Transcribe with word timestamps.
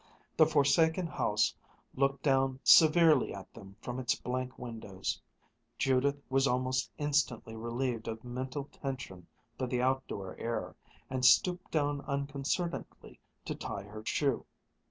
The 0.35 0.47
forsaken 0.47 1.05
house 1.05 1.53
looked 1.93 2.23
down 2.23 2.59
severely 2.63 3.35
at 3.35 3.53
them 3.53 3.75
from 3.81 3.99
its 3.99 4.15
blank 4.15 4.57
windows. 4.57 5.21
Judith 5.77 6.19
was 6.27 6.47
almost 6.47 6.89
instantly 6.97 7.55
relieved 7.55 8.07
of 8.07 8.23
mental 8.23 8.63
tension 8.71 9.27
by 9.59 9.67
the 9.67 9.83
outdoor 9.83 10.35
air, 10.37 10.75
and 11.07 11.23
stooped 11.23 11.69
down 11.69 12.01
unconcernedly 12.07 13.19
to 13.45 13.53
tie 13.53 13.83
her 13.83 14.03
shoe. 14.03 14.47